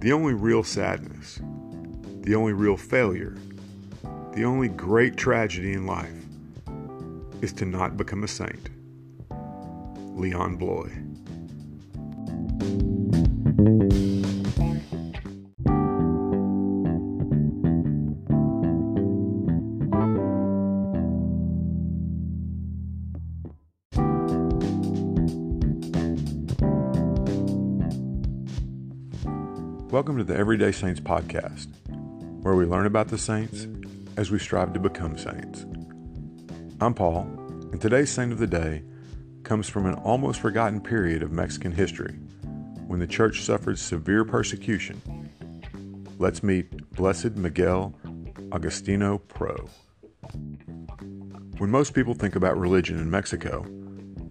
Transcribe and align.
The 0.00 0.12
only 0.12 0.32
real 0.32 0.62
sadness, 0.62 1.40
the 2.22 2.36
only 2.36 2.52
real 2.52 2.76
failure, 2.76 3.36
the 4.34 4.44
only 4.44 4.68
great 4.68 5.16
tragedy 5.16 5.72
in 5.72 5.86
life 5.86 6.24
is 7.42 7.52
to 7.54 7.64
not 7.64 7.96
become 7.96 8.22
a 8.22 8.28
saint. 8.28 8.70
Leon 10.16 10.56
Bloy. 10.56 10.92
Welcome 29.90 30.18
to 30.18 30.24
the 30.24 30.36
Everyday 30.36 30.70
Saints 30.72 31.00
podcast, 31.00 31.68
where 32.42 32.54
we 32.54 32.66
learn 32.66 32.84
about 32.84 33.08
the 33.08 33.16
saints 33.16 33.66
as 34.18 34.30
we 34.30 34.38
strive 34.38 34.74
to 34.74 34.78
become 34.78 35.16
saints. 35.16 35.64
I'm 36.78 36.92
Paul, 36.92 37.22
and 37.72 37.80
today's 37.80 38.10
saint 38.10 38.30
of 38.30 38.38
the 38.38 38.46
day 38.46 38.82
comes 39.44 39.66
from 39.66 39.86
an 39.86 39.94
almost 39.94 40.40
forgotten 40.40 40.82
period 40.82 41.22
of 41.22 41.32
Mexican 41.32 41.72
history 41.72 42.12
when 42.86 43.00
the 43.00 43.06
church 43.06 43.40
suffered 43.40 43.78
severe 43.78 44.26
persecution. 44.26 45.00
Let's 46.18 46.42
meet 46.42 46.90
Blessed 46.90 47.36
Miguel 47.36 47.94
Agustino 48.50 49.18
Pro. 49.26 49.56
When 51.56 51.70
most 51.70 51.94
people 51.94 52.12
think 52.12 52.36
about 52.36 52.58
religion 52.58 52.98
in 52.98 53.10
Mexico, 53.10 53.64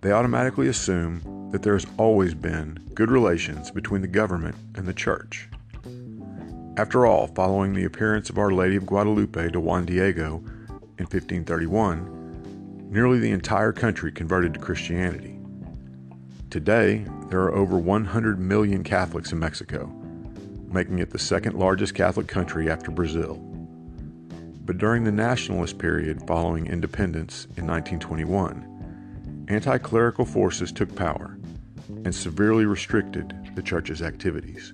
they 0.00 0.12
automatically 0.12 0.68
assume 0.68 1.22
that 1.50 1.62
there 1.62 1.74
has 1.74 1.86
always 1.96 2.34
been 2.34 2.78
good 2.94 3.10
relations 3.10 3.70
between 3.70 4.02
the 4.02 4.08
government 4.08 4.56
and 4.74 4.86
the 4.86 4.94
church. 4.94 5.48
After 6.76 7.04
all, 7.04 7.26
following 7.26 7.74
the 7.74 7.84
appearance 7.84 8.30
of 8.30 8.38
Our 8.38 8.52
Lady 8.52 8.76
of 8.76 8.86
Guadalupe 8.86 9.50
to 9.50 9.60
Juan 9.60 9.84
Diego 9.84 10.36
in 10.98 11.06
1531, 11.06 12.88
nearly 12.90 13.18
the 13.18 13.32
entire 13.32 13.72
country 13.72 14.12
converted 14.12 14.54
to 14.54 14.60
Christianity. 14.60 15.38
Today, 16.48 17.04
there 17.28 17.40
are 17.40 17.54
over 17.54 17.78
100 17.78 18.38
million 18.38 18.82
Catholics 18.82 19.32
in 19.32 19.38
Mexico, 19.38 19.86
making 20.72 21.00
it 21.00 21.10
the 21.10 21.18
second 21.18 21.56
largest 21.58 21.94
Catholic 21.94 22.28
country 22.28 22.70
after 22.70 22.90
Brazil. 22.90 23.34
But 24.64 24.78
during 24.78 25.04
the 25.04 25.12
nationalist 25.12 25.78
period 25.78 26.26
following 26.26 26.66
independence 26.66 27.46
in 27.56 27.66
1921, 27.66 28.69
anti 29.50 29.78
clerical 29.78 30.24
forces 30.24 30.70
took 30.70 30.94
power 30.94 31.36
and 32.04 32.14
severely 32.14 32.66
restricted 32.66 33.34
the 33.56 33.62
church's 33.62 34.00
activities. 34.00 34.72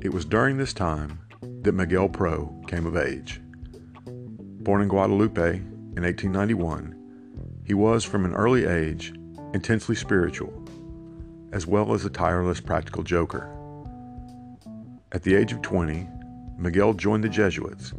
It 0.00 0.12
was 0.12 0.24
during 0.24 0.56
this 0.56 0.72
time 0.72 1.18
that 1.62 1.72
Miguel 1.72 2.08
Pro 2.08 2.54
came 2.68 2.86
of 2.86 2.96
age. 2.96 3.40
Born 4.06 4.82
in 4.82 4.88
Guadalupe 4.88 5.56
in 5.56 6.02
1891, 6.04 7.62
he 7.64 7.74
was 7.74 8.04
from 8.04 8.24
an 8.24 8.34
early 8.34 8.64
age 8.64 9.12
intensely 9.52 9.96
spiritual, 9.96 10.52
as 11.52 11.66
well 11.66 11.92
as 11.94 12.04
a 12.04 12.10
tireless 12.10 12.60
practical 12.60 13.02
joker. 13.02 13.50
At 15.10 15.24
the 15.24 15.34
age 15.34 15.52
of 15.52 15.62
20, 15.62 16.08
Miguel 16.58 16.94
joined 16.94 17.24
the 17.24 17.28
Jesuits, 17.28 17.92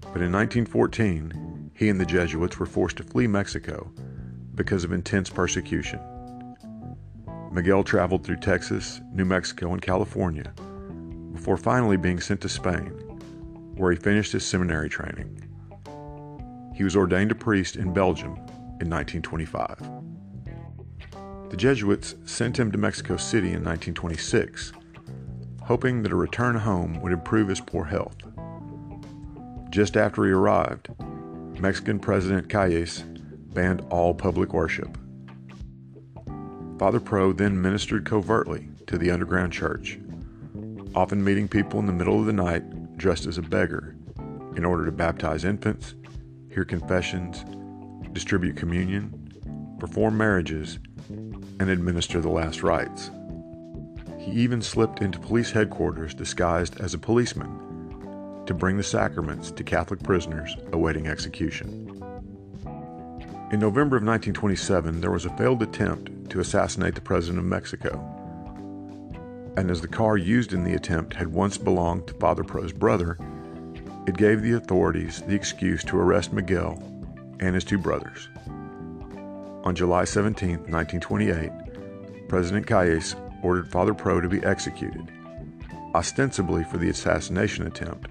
but 0.00 0.22
in 0.22 0.30
1914, 0.32 1.72
he 1.74 1.88
and 1.88 2.00
the 2.00 2.06
Jesuits 2.06 2.58
were 2.58 2.66
forced 2.66 2.98
to 2.98 3.02
flee 3.02 3.26
Mexico 3.26 3.92
because 4.56 4.82
of 4.82 4.92
intense 4.92 5.30
persecution. 5.30 6.00
Miguel 7.52 7.84
traveled 7.84 8.24
through 8.24 8.40
Texas, 8.40 9.00
New 9.12 9.24
Mexico, 9.24 9.72
and 9.72 9.80
California 9.80 10.52
before 11.32 11.56
finally 11.56 11.96
being 11.96 12.18
sent 12.18 12.40
to 12.40 12.48
Spain, 12.48 12.88
where 13.76 13.92
he 13.92 13.96
finished 13.96 14.32
his 14.32 14.44
seminary 14.44 14.88
training. 14.88 15.42
He 16.74 16.82
was 16.82 16.96
ordained 16.96 17.30
a 17.30 17.34
priest 17.34 17.76
in 17.76 17.92
Belgium 17.92 18.34
in 18.80 18.90
1925. 18.90 19.78
The 21.50 21.56
Jesuits 21.56 22.16
sent 22.24 22.58
him 22.58 22.72
to 22.72 22.78
Mexico 22.78 23.16
City 23.16 23.48
in 23.48 23.62
1926, 23.64 24.72
hoping 25.62 26.02
that 26.02 26.12
a 26.12 26.16
return 26.16 26.56
home 26.56 27.00
would 27.00 27.12
improve 27.12 27.48
his 27.48 27.60
poor 27.60 27.84
health. 27.84 28.16
Just 29.70 29.96
after 29.96 30.24
he 30.24 30.30
arrived, 30.30 30.88
Mexican 31.60 31.98
President 31.98 32.48
Calles 32.48 33.04
banned 33.56 33.82
all 33.90 34.14
public 34.14 34.52
worship. 34.52 34.96
Father 36.78 37.00
Pro 37.00 37.32
then 37.32 37.60
ministered 37.60 38.04
covertly 38.04 38.68
to 38.86 38.98
the 38.98 39.10
underground 39.10 39.50
church, 39.50 39.98
often 40.94 41.24
meeting 41.24 41.48
people 41.48 41.80
in 41.80 41.86
the 41.86 41.92
middle 41.92 42.20
of 42.20 42.26
the 42.26 42.34
night 42.34 42.98
dressed 42.98 43.26
as 43.26 43.38
a 43.38 43.42
beggar 43.42 43.96
in 44.56 44.64
order 44.64 44.84
to 44.84 44.92
baptize 44.92 45.44
infants, 45.44 45.94
hear 46.50 46.66
confessions, 46.66 47.44
distribute 48.12 48.56
communion, 48.56 49.32
perform 49.80 50.18
marriages, 50.18 50.78
and 51.08 51.70
administer 51.70 52.20
the 52.20 52.28
last 52.28 52.62
rites. 52.62 53.10
He 54.18 54.32
even 54.32 54.60
slipped 54.60 55.00
into 55.00 55.18
police 55.18 55.50
headquarters 55.50 56.12
disguised 56.12 56.78
as 56.78 56.92
a 56.92 56.98
policeman 56.98 58.44
to 58.44 58.52
bring 58.52 58.76
the 58.76 58.82
sacraments 58.82 59.50
to 59.50 59.64
Catholic 59.64 60.02
prisoners 60.02 60.56
awaiting 60.72 61.06
execution. 61.06 61.85
In 63.52 63.60
November 63.60 63.96
of 63.96 64.02
1927, 64.02 65.00
there 65.00 65.12
was 65.12 65.24
a 65.24 65.36
failed 65.36 65.62
attempt 65.62 66.30
to 66.30 66.40
assassinate 66.40 66.96
the 66.96 67.00
President 67.00 67.38
of 67.38 67.44
Mexico. 67.44 67.92
And 69.56 69.70
as 69.70 69.80
the 69.80 69.86
car 69.86 70.16
used 70.16 70.52
in 70.52 70.64
the 70.64 70.74
attempt 70.74 71.14
had 71.14 71.28
once 71.28 71.56
belonged 71.56 72.08
to 72.08 72.14
Father 72.14 72.42
Pro's 72.42 72.72
brother, 72.72 73.16
it 74.08 74.16
gave 74.16 74.42
the 74.42 74.54
authorities 74.54 75.22
the 75.22 75.36
excuse 75.36 75.84
to 75.84 75.96
arrest 75.96 76.32
Miguel 76.32 76.82
and 77.38 77.54
his 77.54 77.62
two 77.62 77.78
brothers. 77.78 78.28
On 79.62 79.76
July 79.76 80.04
17, 80.04 80.50
1928, 80.68 82.28
President 82.28 82.66
Calles 82.66 83.14
ordered 83.44 83.70
Father 83.70 83.94
Pro 83.94 84.20
to 84.20 84.28
be 84.28 84.42
executed, 84.42 85.12
ostensibly 85.94 86.64
for 86.64 86.78
the 86.78 86.88
assassination 86.88 87.64
attempt, 87.68 88.08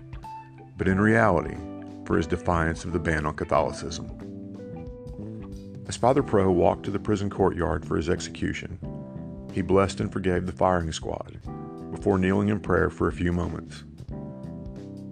but 0.77 0.87
in 0.87 0.97
reality 0.97 1.57
for 2.05 2.15
his 2.15 2.25
defiance 2.25 2.85
of 2.85 2.93
the 2.93 2.99
ban 2.99 3.25
on 3.25 3.35
Catholicism. 3.35 4.24
As 5.87 5.95
Father 5.95 6.23
Pro 6.23 6.51
walked 6.51 6.83
to 6.85 6.91
the 6.91 6.99
prison 6.99 7.29
courtyard 7.29 7.85
for 7.85 7.95
his 7.95 8.09
execution, 8.09 8.79
he 9.53 9.61
blessed 9.61 9.99
and 9.99 10.11
forgave 10.11 10.45
the 10.45 10.51
firing 10.51 10.91
squad 10.91 11.39
before 11.91 12.17
kneeling 12.17 12.49
in 12.49 12.59
prayer 12.59 12.89
for 12.89 13.07
a 13.07 13.13
few 13.13 13.31
moments. 13.31 13.83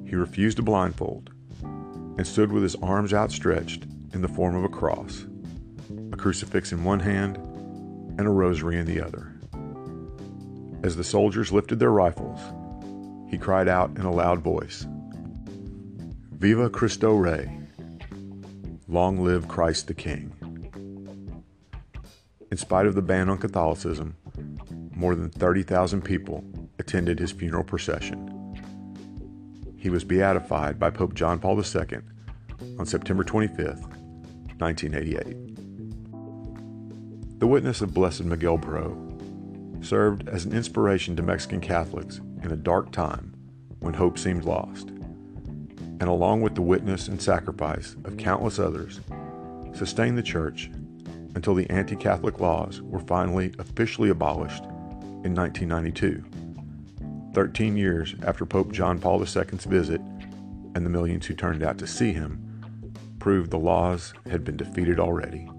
He 0.09 0.16
refused 0.16 0.59
a 0.59 0.63
blindfold 0.63 1.29
and 1.62 2.25
stood 2.25 2.51
with 2.51 2.63
his 2.63 2.75
arms 2.78 3.13
outstretched 3.13 3.85
in 4.13 4.22
the 4.22 4.28
form 4.28 4.56
of 4.56 4.63
a 4.63 4.69
cross, 4.69 5.25
a 6.12 6.17
crucifix 6.17 6.72
in 6.72 6.83
one 6.83 7.00
hand 7.00 7.38
and 8.17 8.22
a 8.22 8.29
rosary 8.29 8.78
in 8.78 8.85
the 8.85 9.01
other. 9.01 9.33
As 10.83 10.95
the 10.95 11.03
soldiers 11.03 11.51
lifted 11.51 11.79
their 11.79 11.91
rifles, 11.91 12.39
he 13.29 13.38
cried 13.38 13.67
out 13.67 13.91
in 13.97 14.06
a 14.06 14.12
loud 14.12 14.41
voice 14.41 14.88
Viva 16.33 16.69
Cristo 16.69 17.16
Rey! 17.16 17.59
Long 18.88 19.23
live 19.23 19.47
Christ 19.47 19.88
the 19.88 19.94
King! 19.94 20.33
In 22.53 22.57
spite 22.57 22.85
of 22.85 22.93
the 22.93 23.01
ban 23.01 23.29
on 23.29 23.39
Catholicism, 23.39 24.15
more 24.95 25.15
than 25.15 25.31
30,000 25.31 26.03
people 26.03 26.43
attended 26.77 27.17
his 27.17 27.31
funeral 27.31 27.63
procession. 27.63 28.29
He 29.75 29.89
was 29.89 30.03
beatified 30.03 30.77
by 30.77 30.91
Pope 30.91 31.15
John 31.15 31.39
Paul 31.39 31.59
II 31.59 32.01
on 32.77 32.85
September 32.85 33.23
25, 33.23 33.79
1988. 34.59 37.39
The 37.39 37.47
witness 37.47 37.81
of 37.81 37.91
Blessed 37.91 38.25
Miguel 38.25 38.59
Pro 38.59 39.17
served 39.81 40.29
as 40.29 40.45
an 40.45 40.53
inspiration 40.53 41.15
to 41.15 41.23
Mexican 41.23 41.59
Catholics 41.59 42.21
in 42.44 42.51
a 42.51 42.56
dark 42.56 42.91
time 42.91 43.33
when 43.79 43.95
hope 43.95 44.19
seemed 44.19 44.44
lost, 44.44 44.89
and 44.89 46.03
along 46.03 46.41
with 46.41 46.53
the 46.53 46.61
witness 46.61 47.07
and 47.07 47.19
sacrifice 47.19 47.95
of 48.03 48.17
countless 48.17 48.59
others, 48.59 48.99
sustained 49.73 50.19
the 50.19 50.21
Church 50.21 50.69
until 51.35 51.56
the 51.56 51.69
anti 51.69 51.95
Catholic 51.95 52.39
laws 52.39 52.81
were 52.81 53.00
finally 53.00 53.53
officially 53.59 54.09
abolished 54.09 54.63
in 55.24 55.33
1992, 55.33 56.24
13 57.33 57.77
years 57.77 58.15
after 58.25 58.45
Pope 58.45 58.71
John 58.71 59.00
Paul 59.00 59.19
II's 59.21 59.65
visit 59.65 60.01
and 60.75 60.85
the 60.85 60.89
millions 60.89 61.25
who 61.25 61.33
turned 61.33 61.63
out 61.63 61.77
to 61.77 61.88
see 61.88 62.12
him 62.13 62.39
proved 63.19 63.51
the 63.51 63.57
laws 63.57 64.13
had 64.30 64.44
been 64.44 64.57
defeated 64.57 65.00
already. 65.00 65.50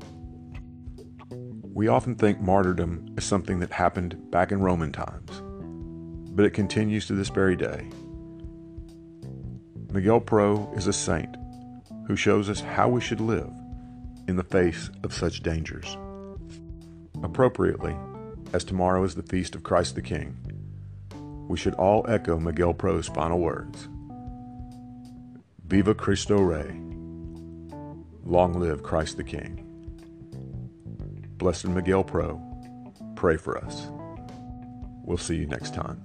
We 1.72 1.88
often 1.88 2.14
think 2.14 2.40
martyrdom 2.40 3.14
is 3.16 3.24
something 3.24 3.58
that 3.60 3.72
happened 3.72 4.30
back 4.30 4.52
in 4.52 4.60
Roman 4.60 4.92
times, 4.92 5.42
but 6.34 6.44
it 6.44 6.50
continues 6.50 7.06
to 7.06 7.14
this 7.14 7.30
very 7.30 7.56
day. 7.56 7.88
Miguel 9.90 10.20
Pro 10.20 10.72
is 10.76 10.86
a 10.86 10.92
saint 10.92 11.36
who 12.06 12.16
shows 12.16 12.50
us 12.50 12.60
how 12.60 12.88
we 12.88 13.00
should 13.00 13.20
live 13.20 13.50
in 14.28 14.36
the 14.36 14.44
face 14.44 14.90
of 15.02 15.12
such 15.12 15.42
dangers. 15.42 15.96
Appropriately, 17.22 17.96
as 18.52 18.64
tomorrow 18.64 19.04
is 19.04 19.14
the 19.14 19.22
feast 19.22 19.54
of 19.54 19.62
Christ 19.62 19.94
the 19.94 20.02
King, 20.02 20.36
we 21.48 21.58
should 21.58 21.74
all 21.74 22.04
echo 22.08 22.38
Miguel 22.38 22.74
Pro's 22.74 23.08
final 23.08 23.38
words 23.38 23.88
Viva 25.66 25.94
Cristo 25.94 26.40
Rey! 26.40 26.80
Long 28.24 28.54
live 28.54 28.82
Christ 28.82 29.16
the 29.16 29.24
King! 29.24 29.60
Blessed 31.36 31.68
Miguel 31.68 32.04
Pro, 32.04 32.40
pray 33.16 33.36
for 33.36 33.58
us. 33.58 33.88
We'll 35.04 35.18
see 35.18 35.36
you 35.36 35.46
next 35.46 35.74
time. 35.74 36.00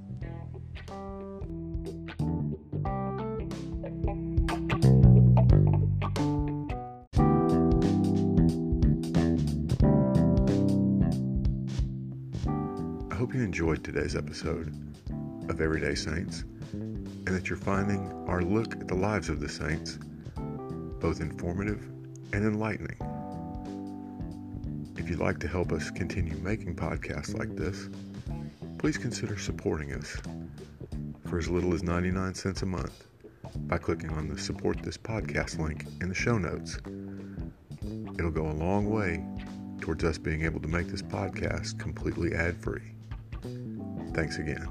Hope 13.20 13.34
you 13.34 13.44
enjoyed 13.44 13.84
today's 13.84 14.16
episode 14.16 14.74
of 15.50 15.60
Everyday 15.60 15.94
Saints 15.94 16.46
and 16.72 17.28
that 17.28 17.50
you're 17.50 17.58
finding 17.58 18.10
our 18.30 18.42
look 18.42 18.72
at 18.76 18.88
the 18.88 18.96
lives 18.96 19.28
of 19.28 19.42
the 19.42 19.50
saints 19.50 20.00
both 21.02 21.20
informative 21.20 21.82
and 22.32 22.46
enlightening. 22.46 22.96
If 24.96 25.10
you'd 25.10 25.20
like 25.20 25.38
to 25.40 25.50
help 25.50 25.74
us 25.74 25.92
continue 25.92 26.38
making 26.38 26.78
podcasts 26.78 27.38
like 27.38 27.58
this, 27.58 27.90
please 28.78 28.98
consider 28.98 29.38
supporting 29.38 29.92
us 29.92 30.16
for 31.28 31.40
as 31.40 31.50
little 31.50 31.74
as 31.74 31.84
99 31.84 32.34
cents 32.34 32.62
a 32.62 32.66
month 32.66 33.04
by 33.68 33.80
clicking 33.80 34.12
on 34.12 34.30
the 34.30 34.38
support 34.38 34.82
this 34.82 34.98
podcast 34.98 35.60
link 35.60 35.86
in 36.00 36.08
the 36.08 36.16
show 36.16 36.38
notes. 36.38 36.78
It'll 38.18 38.32
go 38.32 38.48
a 38.48 38.56
long 38.56 38.90
way 38.90 39.26
towards 39.82 40.06
us 40.06 40.18
being 40.18 40.46
able 40.46 40.62
to 40.62 40.70
make 40.70 40.88
this 40.88 41.02
podcast 41.02 41.78
completely 41.80 42.34
ad 42.34 42.56
free. 42.64 42.94
Thanks 44.20 44.38
again. 44.38 44.68